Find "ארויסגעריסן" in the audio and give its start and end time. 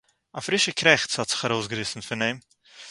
1.45-2.01